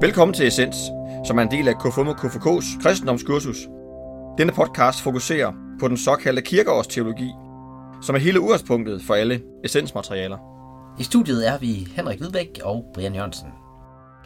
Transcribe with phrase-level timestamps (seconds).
[0.00, 0.76] Velkommen til Essens,
[1.26, 3.56] som er en del af KFUM og KFK's kristendomskursus.
[4.38, 7.30] Denne podcast fokuserer på den såkaldte kirkeårsteologi,
[8.02, 10.38] som er hele udgangspunktet for alle essensmaterialer.
[11.00, 13.48] I studiet er vi Henrik Hvidbæk og Brian Jørgensen.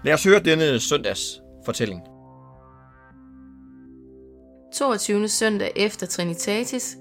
[0.04, 2.00] Lad os høre denne søndags fortælling.
[4.74, 5.28] 22.
[5.28, 6.96] søndag efter Trinitatis,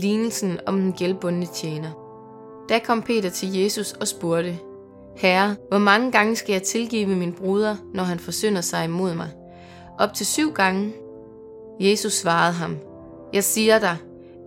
[0.00, 1.90] lignelsen om den gældbundne tjener.
[2.68, 4.58] Da kom Peter til Jesus og spurgte,
[5.20, 9.28] Herre, hvor mange gange skal jeg tilgive min bruder, når han forsynder sig imod mig?
[9.98, 10.92] Op til syv gange?
[11.80, 12.76] Jesus svarede ham,
[13.32, 13.96] Jeg siger dig,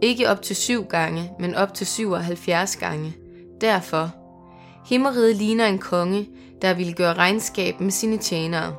[0.02, 3.16] ikke op til syv gange, men op til 77 gange.
[3.62, 4.12] Derfor,
[4.90, 6.30] Himmeriget ligner en konge,
[6.62, 8.76] der ville gøre regnskab med sine tjenere.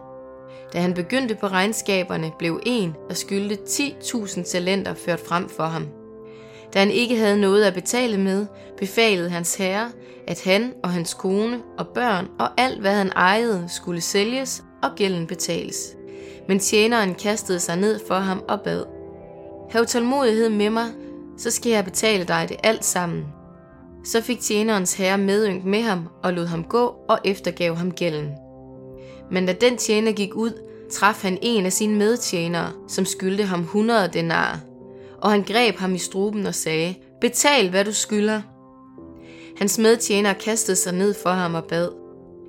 [0.72, 5.86] Da han begyndte på regnskaberne, blev en, der skyldte 10.000 talenter ført frem for ham.
[6.74, 8.46] Da han ikke havde noget at betale med,
[8.78, 9.90] befalede hans herre,
[10.26, 14.90] at han og hans kone og børn og alt, hvad han ejede, skulle sælges og
[14.96, 15.96] gælden betales.
[16.48, 18.84] Men tjeneren kastede sig ned for ham og bad.
[19.70, 20.86] Hav tålmodighed med mig,
[21.38, 23.24] så skal jeg betale dig det alt sammen.
[24.04, 28.28] Så fik tjenerens herre medynk med ham og lod ham gå og eftergav ham gælden.
[29.30, 30.52] Men da den tjener gik ud,
[30.92, 34.73] traf han en af sine medtjenere, som skyldte ham 100 denar.
[35.24, 38.40] Og han greb ham i struben og sagde, betal hvad du skylder.
[39.58, 41.88] Hans medtjenere kastede sig ned for ham og bad,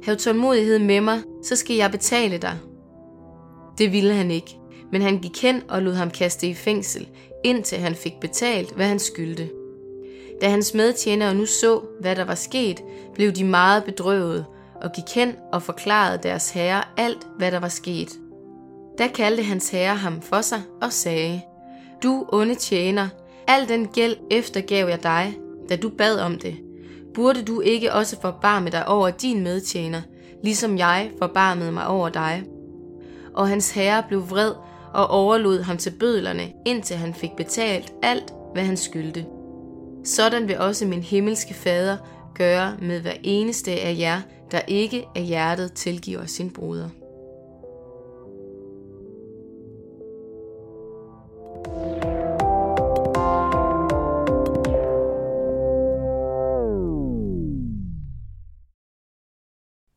[0.04, 2.58] hav tålmodighed med mig, så skal jeg betale dig.
[3.78, 4.58] Det ville han ikke,
[4.92, 7.08] men han gik hen og lod ham kaste i fængsel,
[7.44, 9.50] indtil han fik betalt, hvad han skyldte.
[10.42, 14.46] Da hans medtjenere nu så, hvad der var sket, blev de meget bedrøvet
[14.82, 18.10] og gik hen og forklarede deres herre alt, hvad der var sket.
[18.98, 21.42] Da kaldte hans herre ham for sig og sagde,
[22.06, 23.08] du onde tjener,
[23.48, 25.38] al den gæld eftergav jeg dig,
[25.70, 26.56] da du bad om det.
[27.14, 30.02] Burde du ikke også forbarme dig over din medtjener,
[30.44, 32.44] ligesom jeg forbarmede mig over dig?
[33.34, 34.52] Og hans herre blev vred
[34.94, 39.26] og overlod ham til bødlerne, indtil han fik betalt alt, hvad han skyldte.
[40.04, 41.98] Sådan vil også min himmelske fader
[42.36, 44.22] gøre med hver eneste af jer,
[44.52, 46.90] der ikke af hjertet tilgiver sin bruder.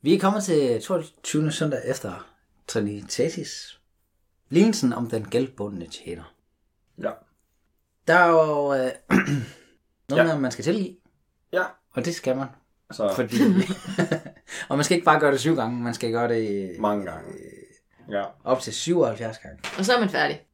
[0.08, 1.52] Vi er kommet til 22.
[1.52, 2.28] søndag efter
[2.66, 3.80] Trinitatis.
[4.48, 6.34] Lignelsen om den gældbundne tjener.
[6.98, 7.10] Ja.
[8.06, 8.90] Der er jo øh,
[10.08, 10.24] noget Ja.
[10.24, 10.96] med, man skal tilgive,
[11.52, 11.64] Ja.
[11.90, 12.46] og det skal man.
[12.90, 13.36] Så Fordi,
[14.68, 17.32] og man skal ikke bare gøre det syv gange, man skal gøre det mange gange.
[18.10, 18.24] Ja.
[18.44, 19.58] op til 77 gange.
[19.78, 20.46] Og så er man færdig.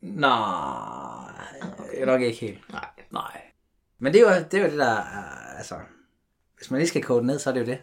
[0.00, 1.32] Nej,
[1.78, 2.04] okay.
[2.06, 2.72] nok ikke helt.
[2.72, 2.88] Nej.
[3.10, 3.40] Nej.
[3.98, 5.76] Men det er jo det, er jo det der, er, altså,
[6.56, 7.78] hvis man lige skal kode det ned, så er det jo det.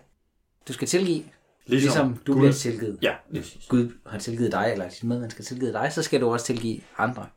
[0.68, 1.24] Du skal tilgive,
[1.66, 3.00] ligesom, ligesom du Gud- bliver tilgivet.
[3.02, 3.68] Ja, præcis.
[3.68, 6.82] Gud har tilgivet dig, eller dit medmenneske har tilgivet dig, så skal du også tilgive
[6.98, 7.28] andre.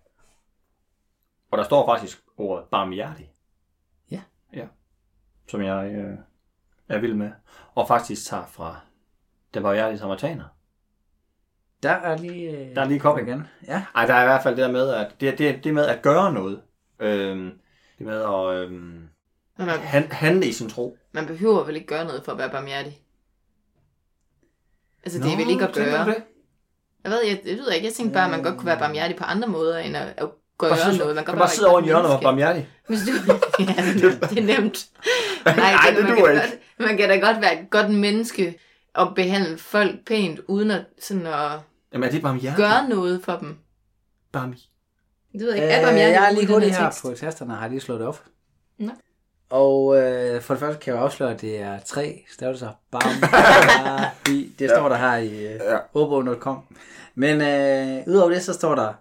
[1.50, 3.32] Og der står faktisk ordet barmhjertig.
[4.10, 4.20] Ja.
[4.53, 4.66] Ja.
[5.48, 6.19] Som jeg øh,
[6.88, 7.31] er vild med.
[7.75, 8.81] Og faktisk tager fra
[9.54, 10.44] den barmhjertige samaritaner.
[11.82, 12.50] Der er lige...
[12.50, 13.26] øh, Der er lige kommet.
[13.28, 13.42] igen.
[13.66, 13.84] Ja.
[13.94, 16.03] Ej, der er i hvert fald det der med, at det, det, det med at
[16.03, 16.62] gøre noget.
[16.98, 17.50] Øhm,
[17.98, 18.72] det med at øhm,
[19.56, 20.98] Men man, han, handle i sin tro.
[21.12, 23.03] man behøver vel ikke gøre noget for at være barmhjertig?
[25.06, 26.05] Altså, det er Nå, vel ikke at gøre.
[26.06, 26.17] det?
[27.05, 29.17] Jeg ved, jeg, jeg ved ikke, jeg tænkte bare, at man godt kunne være barmhjertig
[29.17, 30.28] på andre måder, end at, at
[30.59, 31.09] gøre Bare sidde, noget.
[31.09, 32.69] Man man kan kan bare sidde over i hjørnet og være barmhjertig.
[32.89, 33.12] Hvis du...
[33.59, 33.75] ja,
[34.31, 34.87] det er nemt.
[35.47, 36.41] Nej, Nej, det man duer kan ikke.
[36.78, 38.59] Godt, man kan da godt være et godt menneske
[38.95, 41.50] og behandle folk pænt, uden at, sådan at
[41.93, 42.56] Jamen er det barmhjertig?
[42.65, 43.56] gøre noget for dem.
[44.33, 44.69] Barmi.
[45.33, 45.75] Det ved jeg Øh, ikke.
[45.75, 48.00] Er barmhjertig jeg er ude i lige hurtigt her på tasterne, har jeg lige slået
[48.00, 48.22] det op.
[48.78, 48.93] Nå.
[49.51, 52.71] Og øh, for det første kan jeg afsløre, at det er tre stavelser.
[52.91, 54.53] Barmhjertig.
[54.59, 55.79] Det står der her i øh, Ja.
[55.95, 56.77] ordbogen.com.
[57.15, 58.93] Men øh, udover det, så står der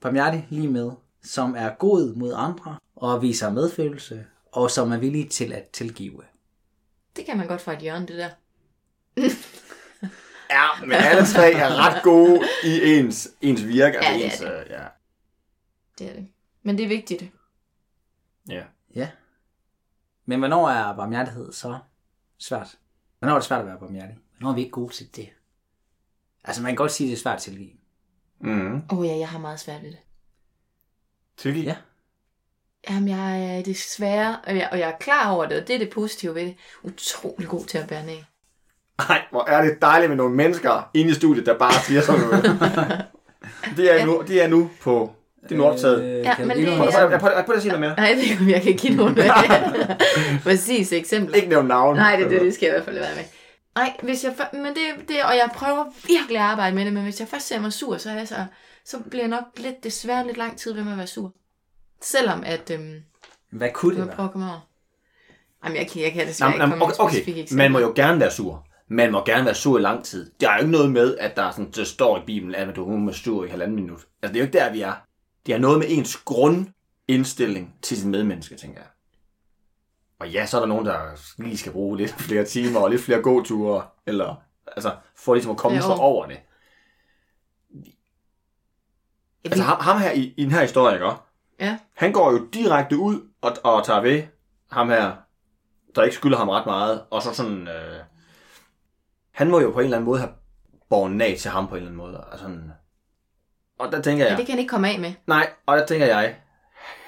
[0.00, 0.90] barmhjertig lige med,
[1.24, 6.22] som er god mod andre og viser medfølelse, og som er villig til at tilgive.
[7.16, 8.28] Det kan man godt fra et hjørne, det der.
[10.50, 13.98] Ja, men alle tre er ret gode i ens, ens virke.
[14.04, 14.46] Ja, det er ens, det.
[14.46, 14.82] øh, ja.
[15.98, 16.28] Det er det.
[16.62, 17.24] Men det er vigtigt.
[18.48, 18.62] ja.
[18.96, 19.08] Ja.
[20.24, 21.78] Men hvornår er barmhjertighed så
[22.38, 22.78] svært?
[23.18, 24.18] Hvornår er det svært at være barmhjertig?
[24.38, 25.28] Hvornår er vi ikke gode til det?
[26.44, 27.70] Altså, man kan godt sige, at det er svært at tilgive.
[28.40, 28.82] Mm.
[28.90, 29.98] Åh oh, ja, jeg har meget svært ved det.
[31.36, 31.62] Tilgiv.
[31.62, 31.76] Ja.
[32.90, 35.78] Jamen, jeg er desværre, og jeg, og jeg er klar over det, og det er
[35.78, 38.18] det positive ved det, utrolig god til at bære ned.
[38.98, 42.20] Ej, hvor er det dejligt med nogle mennesker inde i studiet, der bare siger sådan
[42.20, 42.44] noget.
[43.76, 45.16] det, er nu, det er nu på...
[45.48, 46.04] Det er nu optaget.
[46.04, 47.18] Øh, Ja, men det- nogle Prøv, eksempler?
[47.18, 47.94] prøv, prøv, prøv at sige noget mere.
[47.96, 49.14] Nej, jeg ved ikke, om jeg kan give nogen
[50.44, 51.36] præcis eksempler.
[51.36, 51.96] Ikke nævne navn.
[51.96, 53.24] Nej, det, det, det skal jeg i hvert fald være med.
[53.74, 57.02] Nej, hvis jeg, men det, det, og jeg prøver virkelig at arbejde med det, men
[57.02, 58.34] hvis jeg først ser mig sur, så, er jeg så,
[58.84, 61.32] så bliver jeg nok lidt, desværre lidt lang tid ved med at være sur.
[62.02, 62.94] Selvom at, øhm,
[63.52, 64.16] Hvad kunne jeg det være?
[64.16, 64.68] prøve at komme over.
[65.64, 67.44] Jamen, jeg kan, jeg kan desværre Jamen, ikke komme okay, okay.
[67.56, 68.66] man må jo gerne være sur.
[68.88, 70.30] Man må gerne være sur i lang tid.
[70.40, 72.76] Der er jo ikke noget med, at der, er sådan, der står i Bibelen, at
[72.76, 74.00] du må være sur i halvanden minut.
[74.22, 74.92] Altså, det er jo ikke der, vi er.
[75.46, 78.88] Det er noget med ens grundindstilling til sin medmenneske, tænker jeg.
[80.18, 80.98] Og ja, så er der nogen, der
[81.42, 85.56] lige skal bruge lidt flere timer og lidt flere gåture, eller altså, for ligesom at
[85.56, 85.82] komme Jo.
[85.82, 86.40] sig over det.
[89.44, 91.10] Altså ham, ham her i, i den her historie, ikke?
[91.60, 91.78] Ja.
[91.94, 94.22] Han går jo direkte ud og, og tager ved
[94.70, 95.16] ham her,
[95.94, 97.68] der ikke skylder ham ret meget, og så sådan...
[97.68, 98.00] Øh,
[99.30, 100.32] han må jo på en eller anden måde have
[100.88, 102.24] borgen af til ham på en eller anden måde.
[102.24, 102.72] Og, sådan,
[103.78, 104.32] og der tænker jeg...
[104.32, 105.12] Ja, det kan han ikke komme af med.
[105.26, 106.36] Nej, og der tænker jeg,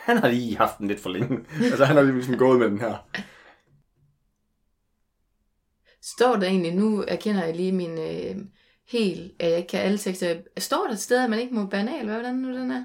[0.04, 1.38] han har lige haft den lidt for længe.
[1.70, 2.96] altså han har lige ligesom gået med den her.
[6.02, 8.36] Står der egentlig, nu erkender jeg lige min øh,
[8.88, 10.36] helt, at jeg ikke kan alle tekster.
[10.58, 12.04] Står der et sted, at man ikke må banal?
[12.04, 12.84] Hvad hvordan nu den er?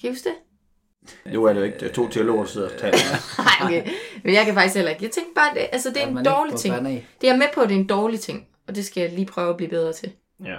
[0.00, 0.36] Kan I huske det?
[1.32, 2.98] Nu er det jo ikke to teologer, der sidder og taler.
[3.42, 3.92] Nej, okay.
[4.24, 5.04] Men jeg kan faktisk heller ikke.
[5.04, 6.74] Jeg tænkte bare, det, altså det er en dårlig ting.
[7.20, 8.46] Det er med på, at det er en dårlig ting.
[8.68, 10.12] Og det skal jeg lige prøve at blive bedre til.
[10.44, 10.56] ja.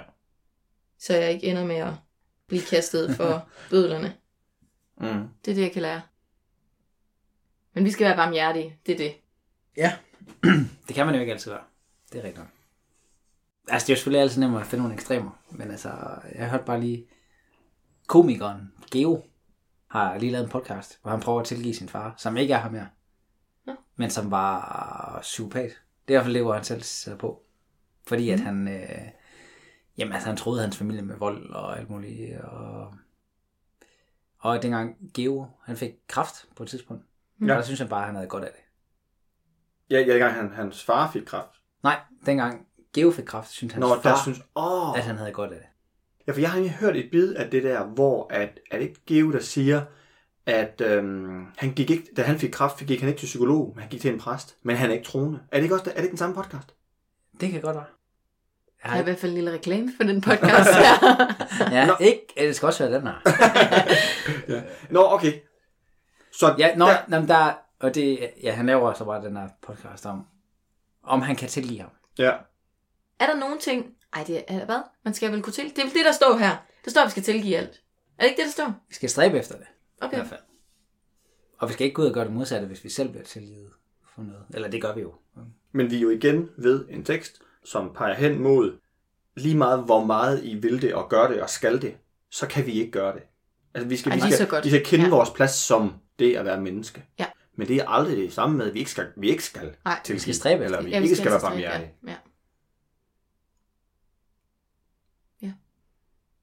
[0.98, 1.92] Så jeg ikke ender med at
[2.50, 4.14] blive kastet for bødlerne.
[5.02, 5.28] Mm.
[5.44, 6.02] Det er det, jeg kan lære.
[7.74, 8.78] Men vi skal være barmhjertige.
[8.86, 9.14] Det er det.
[9.76, 9.96] Ja,
[10.86, 11.62] det kan man jo ikke altid være.
[12.12, 12.46] Det er rigtigt.
[13.68, 15.30] Altså, det er jo selvfølgelig altid nemmere at finde nogle ekstremer.
[15.50, 15.90] Men altså,
[16.34, 17.06] jeg hørte bare lige...
[18.06, 19.24] Komikeren Geo
[19.88, 22.58] har lige lavet en podcast, hvor han prøver at tilgive sin far, som ikke er
[22.58, 22.88] ham mere.
[23.66, 23.74] Ja.
[23.96, 25.70] Men som var psykopat.
[26.08, 27.42] Det er i hvert fald det, hvor han selv sidder på.
[28.06, 28.68] Fordi at han...
[28.68, 29.08] Øh,
[30.00, 32.40] jamen, altså, han troede hans familie med vold og alt muligt.
[32.40, 32.94] Og,
[34.38, 37.04] og dengang Geo, han fik kraft på et tidspunkt.
[37.40, 37.46] Ja.
[37.46, 37.52] Ja.
[37.52, 38.60] Og der synes han bare, at han havde godt af det.
[39.90, 41.62] Ja, ja, dengang han, hans far fik kræft.
[41.82, 44.98] Nej, dengang Geo fik kraft, synes hans Nå, far, der synes, åh.
[44.98, 45.66] at han havde godt af det.
[46.26, 48.88] Ja, for jeg har egentlig hørt et bid af det der, hvor at, er det
[48.88, 49.82] ikke Geo, der siger,
[50.46, 53.80] at øhm, han gik ikke, da han fik kræft, gik han ikke til psykolog, men
[53.80, 54.56] han gik til en præst.
[54.62, 55.40] Men han er ikke troende.
[55.52, 56.74] Er det ikke, også, er det ikke den samme podcast?
[57.40, 57.84] Det kan godt være.
[58.84, 61.34] Jeg har i hvert fald en lille reklame for den podcast her.
[61.76, 61.92] Ja, Nå.
[62.00, 63.14] ikke, det skal også være den her.
[64.94, 65.32] Nå, okay.
[66.32, 67.02] Så Ja, nå, der, der...
[67.16, 70.26] Jamen, der, og det, ja, han laver så bare den her podcast om,
[71.02, 71.90] om han kan tilgive ham.
[72.18, 72.32] ja.
[73.20, 73.86] er der nogen ting...
[74.12, 74.80] Ej, det er hvad?
[75.04, 75.64] Man skal vel kunne til...
[75.64, 76.56] Det er vel det, der står her.
[76.84, 77.82] Der står, at vi skal tilgive alt.
[78.18, 78.74] Er det ikke det, der står?
[78.88, 80.16] Vi skal stræbe efter det, i Okay.
[80.16, 80.40] hvert fald.
[81.58, 83.70] Og vi skal ikke gå ud og gøre det modsatte, hvis vi selv bliver tilgivet
[84.14, 84.42] for noget.
[84.54, 85.14] Eller det gør vi jo.
[85.72, 88.78] Men vi er jo igen ved en tekst, som peger hen mod
[89.36, 91.96] lige meget, hvor meget I vil det og gør det og skal det,
[92.30, 93.22] så kan vi ikke gøre det.
[93.74, 94.64] Altså, vi skal, Ej, vi skal, godt.
[94.64, 95.10] vi skal kende Ja.
[95.10, 97.04] vores plads som det at være menneske.
[97.18, 97.26] Ja.
[97.56, 100.00] Men det er aldrig det samme med, at vi ikke skal, vi ikke skal Nej,
[100.04, 101.94] tilgive, skal stræbe eller vi Ja, vi ikke skal være altså stræbe, barmhjertige.
[102.06, 102.10] Ja.
[102.10, 102.16] ja.
[105.42, 105.52] Ja.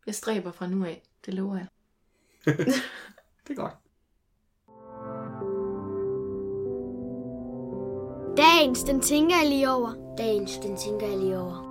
[0.06, 1.04] Jeg stræber fra nu af.
[1.26, 1.68] Det lover jeg.
[3.48, 3.74] Det er godt.
[8.38, 10.07] Dagens, den tænker jeg lige over.
[10.18, 11.68] Dagens, den tænker jeg lige over.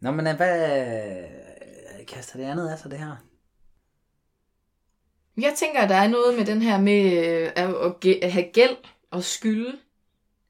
[0.00, 3.16] Nå, men øh, hvad kaster det andet af sig, det her?
[5.36, 8.76] Jeg tænker, at der er noget med den her med øh, at, have gæld
[9.10, 9.78] og skylde.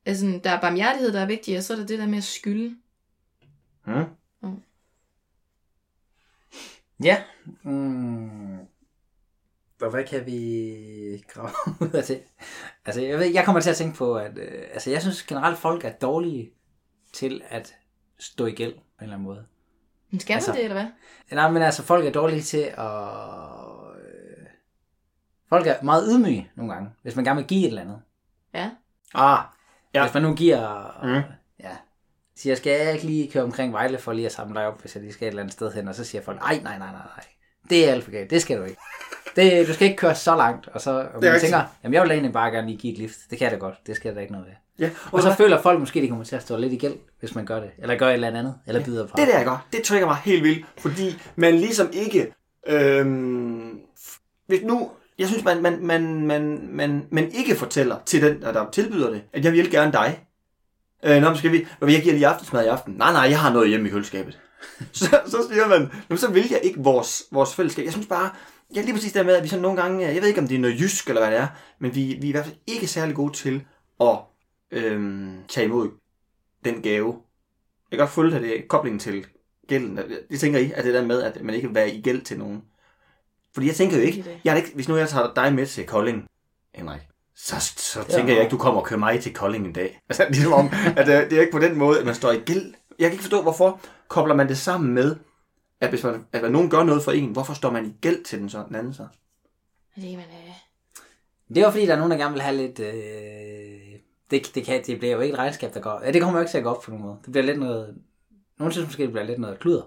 [0.07, 2.25] Altså, der er barmhjertighed, der er vigtigt, og så er der det der med at
[2.25, 2.77] skylde.
[3.85, 4.05] Hmm?
[7.05, 7.23] Ja.
[7.63, 8.56] Mm.
[9.83, 12.23] Og hvad kan vi grave ud af det?
[12.87, 15.59] Altså, jeg, ved, jeg kommer til at tænke på, at øh, altså, jeg synes generelt,
[15.59, 16.51] folk er dårlige
[17.13, 17.77] til at
[18.19, 19.47] stå i gæld på en eller anden måde.
[20.11, 20.87] Men skal Altså- man det, eller hvad?
[21.37, 22.87] Nej, men altså, folk er dårlige til at...
[24.01, 24.47] Øh,
[25.49, 28.03] folk er meget ydmyge nogle gange, hvis man gerne vil give et eller andet.
[28.55, 28.71] Ja.
[29.15, 29.39] Ah,
[29.95, 30.01] Ja.
[30.01, 30.05] Ja.
[30.07, 30.91] Hvis man nu giver...
[31.03, 31.23] Mm.
[31.61, 31.77] Ja.
[32.37, 34.95] Siger, skal jeg ikke lige køre omkring Vejle for lige at samle dig op, hvis
[34.95, 35.89] jeg lige skal et eller andet sted hen?
[35.89, 37.25] Og så siger folk, nej, nej, nej, nej, nej.
[37.71, 38.31] Det er alt for galt.
[38.31, 38.81] Det skal du ikke.
[39.37, 40.69] Det, du skal ikke køre så langt.
[40.69, 41.41] Og så og man rigtigt.
[41.41, 43.19] tænker, jamen jeg vil egentlig bare gerne lige give et lift.
[43.31, 43.75] Det kan jeg da godt.
[43.87, 44.87] Det skal da ikke noget ved.
[44.87, 44.91] ja.
[45.13, 47.47] Og så føler folk måske, de kommer til at stå lidt i gæld, hvis man
[47.47, 47.71] gør det.
[47.79, 48.55] Eller gør et eller andet.
[48.67, 49.17] Eller byder fra.
[49.21, 52.33] Det der, jeg gør, det trigger mig helt vildt, fordi man ligesom ikke...
[52.67, 53.79] Øhm,
[54.47, 54.91] hvis nu...
[55.19, 59.11] Jeg synes, man, man, man, man, man, man ikke fortæller til den, der, der tilbyder
[59.11, 60.21] det, at jeg vil gerne dig.
[61.05, 61.67] Øh, nå, men skal vi...
[61.81, 62.95] Jeg giver lige aftensmad i aften.
[62.95, 64.39] Nej, nej, jeg har noget hjemme i køleskabet.
[64.93, 67.85] så, så siger man, "Nå, så vil jeg ikke vores, vores fællesskab.
[67.85, 68.31] Jeg synes bare,
[68.75, 70.55] ja, lige præcis der med, at vi sådan nogle gange, jeg ved ikke, om det
[70.55, 71.47] er noget jysk eller hvad det er,
[71.79, 73.65] men vi, vi er i hvert fald ikke særlig gode til
[74.01, 74.19] at
[74.71, 75.91] øhm, tage imod
[76.65, 77.17] den gave.
[77.91, 79.27] Jeg kan godt følge, at det koblingen til
[79.69, 79.99] gælden.
[80.31, 82.39] Det tænker I, at det der med, at man ikke vil være i gæld til
[82.39, 82.63] nogen.
[83.55, 85.87] Fordi jeg tænker jo ikke, jeg er ikke hvis nu jeg tager dig med til
[85.87, 86.25] Kolding
[86.75, 87.01] Henrik,
[87.37, 90.01] så, så tænker jeg ikke, du kommer og kører mig til Kolding en dag.
[90.09, 92.39] Altså, ligesom om, at øh, det er ikke på den måde, at man står i
[92.39, 92.75] gæld.
[92.99, 95.17] Jeg kan ikke forstå, hvorfor kobler man det sammen med,
[95.81, 98.39] at hvis man, at nogen gør noget for en, hvorfor står man i gæld til
[98.39, 99.07] den, så, den anden så?
[99.93, 102.81] Fordi man, øh, Det var fordi, der er nogen, der gerne vil have lidt...
[102.81, 103.99] Øh...
[104.31, 106.01] Det, det, kan, det bliver jo ikke et regnskab, der går...
[106.05, 107.19] Ja, det kommer jo ikke til at gå op på nogen måde.
[107.25, 107.95] Det bliver lidt noget...
[108.59, 109.83] Nogle synes måske, det bliver lidt noget kludder.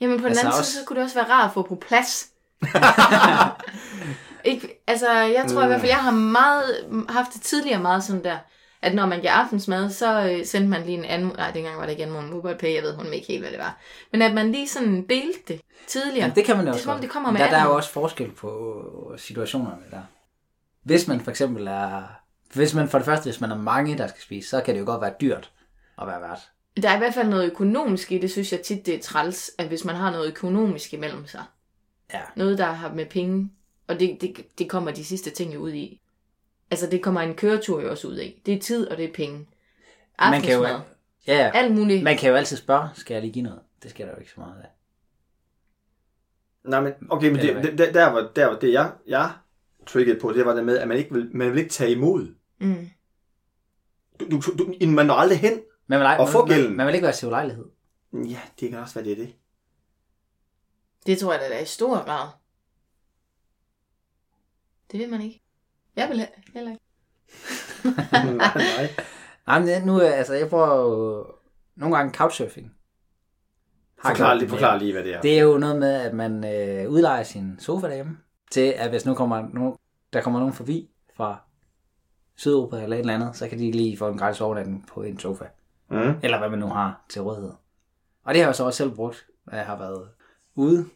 [0.00, 1.62] Jamen på den Altså anden også- side, så kunne det også være rart at få
[1.62, 2.30] på plads.
[4.44, 6.64] ikke, altså, jeg tror i hvert fald, jeg har meget,
[7.08, 8.38] haft det tidligere meget sådan der,
[8.84, 11.86] at når man giver aftensmad, så øh, sendte man lige en anden, nej, dengang var
[11.86, 13.78] det igen en mobile pay, jeg ved hun ikke helt, hvad det var.
[14.12, 16.26] Men at man lige sådan delte det tidligere.
[16.26, 17.02] Ja, det kan man jo det også som om, godt.
[17.02, 20.02] det kommer Men med der, der er jo også forskel på situationerne der.
[20.82, 22.02] Hvis man for eksempel er...
[22.54, 24.80] Hvis man for det første, hvis man er mange, der skal spise, så kan det
[24.80, 25.50] jo godt være dyrt
[26.00, 26.50] at være vært.
[26.82, 29.50] Der er i hvert fald noget økonomisk i det, synes jeg tit, det er træls,
[29.58, 31.42] at hvis man har noget økonomisk imellem sig.
[32.12, 32.20] Ja.
[32.36, 33.50] Noget, der har med penge,
[33.88, 36.00] og det, det, det kommer de sidste ting jo ud i.
[36.70, 38.42] Altså, det kommer en køretur jo også ud i.
[38.46, 39.38] Det er tid, og det er penge.
[40.18, 40.80] Man kan jo, Aftensmad.
[41.26, 41.50] ja, ja.
[41.54, 42.02] Alt muligt.
[42.04, 43.60] Man kan jo altid spørge, skal jeg lige give noget?
[43.82, 44.68] Det skal der jo ikke så meget af.
[46.64, 49.32] Nej, men okay, men Eller det, det, der, der, var, der var det, jeg, jeg
[49.86, 52.34] triggede på, det var det med, at man ikke vil, man vil ikke tage imod.
[52.58, 52.88] Mm.
[54.20, 55.60] Du, du, du, man når aldrig hen.
[55.86, 56.68] Man vil, Og få man, gælden.
[56.70, 57.64] man, man vil ikke være til ulejlighed.
[58.12, 59.34] Ja, det kan også være, det er det.
[61.06, 62.28] Det tror jeg da, der er i stor grad.
[64.92, 65.43] Det vil man ikke.
[65.96, 66.84] Jeg vil he- heller ikke.
[68.36, 68.90] nej, nej.
[69.46, 71.26] Nej, men nu, altså, jeg prøver jo
[71.76, 72.74] nogle gange couchsurfing.
[73.98, 75.20] Har Forklar, lige, det forklar lige, hvad det er.
[75.20, 78.18] Det er jo noget med, at man øh, udlejer sin sofa derhjemme,
[78.50, 79.76] til at hvis nu kommer nogen,
[80.12, 81.40] der kommer nogen forbi fra
[82.36, 85.18] Sydeuropa eller et eller andet, så kan de lige få en gratis overnatning på en
[85.18, 85.44] sofa.
[85.90, 86.14] Mm.
[86.22, 87.52] Eller hvad man nu har til rådighed.
[88.24, 90.08] Og det har jeg så også selv brugt, når jeg har været
[90.54, 90.86] ude.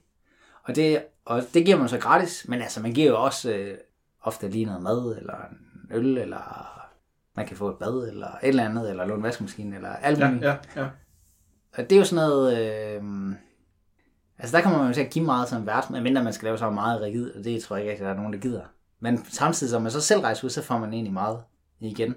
[0.64, 3.78] Og det, og det giver man så gratis, men altså man giver jo også øh,
[4.22, 6.68] ofte lige noget mad, eller en øl, eller
[7.36, 10.26] man kan få et bad, eller et eller andet, eller låne vaskemaskine, eller alt Ja,
[10.28, 10.44] muligt.
[10.44, 10.86] ja, ja.
[11.78, 12.58] Og det er jo sådan noget...
[12.58, 13.02] Øh,
[14.38, 16.58] altså der kommer man jo til at give meget som vært, medmindre man skal lave
[16.58, 18.62] så meget rigid, og det tror jeg ikke, at der er nogen, der gider.
[19.00, 21.38] Men samtidig, som man så selv rejser ud, så får man egentlig meget
[21.80, 22.14] igen.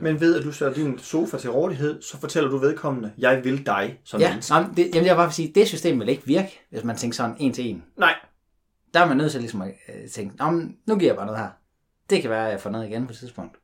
[0.00, 3.66] Men ved at du sætter din sofa til rådighed, så fortæller du vedkommende, jeg vil
[3.66, 4.54] dig som Ja, menneske.
[4.54, 7.14] men det, jamen jeg vil bare sige, det system vil ikke virke, hvis man tænker
[7.16, 7.84] sådan en til en.
[7.96, 8.14] Nej.
[8.94, 11.26] Der er man nødt til ligesom at øh, tænke, Nå, men nu giver jeg bare
[11.26, 11.50] noget her.
[12.10, 13.58] Det kan være, at jeg får noget igen på et tidspunkt.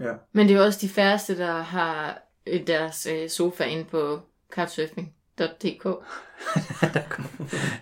[0.00, 0.12] Ja.
[0.32, 4.20] Men det er jo også de færreste, der har øh, deres øh, sofa inde på
[4.52, 5.86] couchsurfing.dk.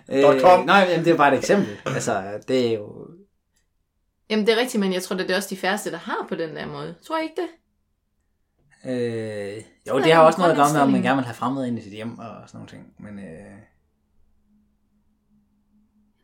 [0.09, 0.65] Øh, com.
[0.65, 1.77] nej, jamen, det er bare et eksempel.
[1.85, 3.07] Altså, det er jo...
[4.29, 6.35] Jamen, det er rigtigt, men jeg tror, det er også de færreste, der har på
[6.35, 6.95] den der måde.
[7.01, 7.49] Tror jeg ikke det?
[8.85, 11.67] Øh, jo, det har også noget at gøre med, om man gerne vil have fremmede
[11.67, 12.93] ind i sit hjem og sådan nogle ting.
[12.99, 13.57] Men øh,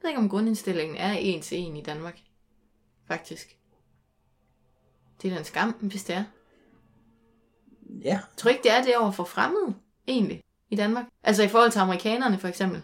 [0.10, 2.20] ved ikke, om grundindstillingen er en til en i Danmark.
[3.08, 3.58] Faktisk.
[5.22, 6.24] Det er da en skam, hvis det er.
[8.04, 9.76] ja, Jeg tror ikke, det er det over for fremmede,
[10.08, 11.06] egentlig, i Danmark.
[11.24, 12.82] Altså i forhold til amerikanerne, for eksempel.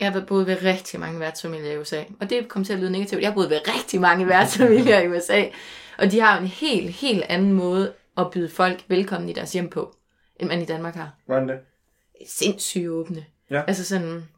[0.00, 2.90] Jeg har boet ved rigtig mange værtsfamilier i USA, og det kom til at lyde
[2.90, 3.22] negativt.
[3.22, 5.44] Jeg har boet ved rigtig mange værtsfamilier i USA,
[5.98, 9.52] og de har jo en helt, helt anden måde at byde folk velkommen i deres
[9.52, 9.96] hjem på,
[10.36, 11.14] end man i Danmark har.
[11.26, 11.60] Hvordan det?
[12.28, 13.24] Sindssygt åbne.
[13.50, 13.62] Ja.
[13.66, 14.28] Altså sådan,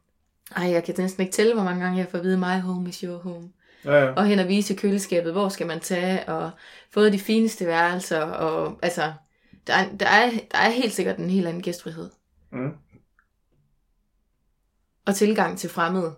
[0.56, 2.88] ej, jeg kan næsten ikke tælle, hvor mange gange jeg får at vide, my home
[2.88, 3.48] is your home
[3.84, 4.12] Ja, ja.
[4.12, 6.50] og hen og vise køleskabet, hvor skal man tage, og
[6.90, 9.12] fået de fineste værelser, og altså,
[9.66, 12.10] der er, der er, der er helt sikkert en helt anden gæstfrihed.
[12.52, 12.72] Mm.
[15.06, 16.14] Og tilgang til fremmede.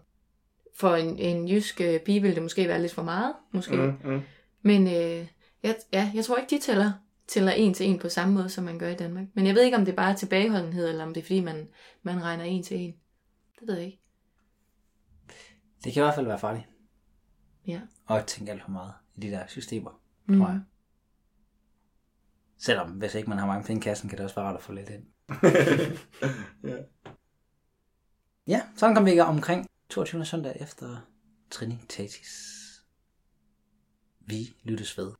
[0.74, 3.76] For en, en jysk øh, pige vil det måske være lidt for meget, måske.
[3.76, 3.96] Mm.
[4.04, 4.20] Mm.
[4.62, 5.26] Men øh,
[5.62, 6.92] jeg, ja, jeg tror ikke, de tæller,
[7.28, 9.26] tæller en til en på samme måde, som man gør i Danmark.
[9.34, 11.68] Men jeg ved ikke, om det er bare tilbageholdenhed, eller om det er, fordi man,
[12.02, 12.94] man regner en til en.
[13.60, 14.05] Det ved jeg ikke.
[15.86, 16.66] Det kan i hvert fald være farligt.
[17.66, 17.80] Ja.
[18.06, 20.38] Og at tænke alt for meget i de der systemer, Mm.
[20.38, 20.60] tror jeg.
[22.58, 24.62] Selvom, hvis ikke man har mange penge i kassen, kan det også være rart at
[24.62, 25.06] få lidt ind.
[26.70, 26.76] Ja.
[28.46, 30.24] Ja, sådan kom vi omkring 22.
[30.24, 30.96] søndag efter
[31.50, 32.62] Trinitatis.
[34.20, 35.12] Vi lyttes ved.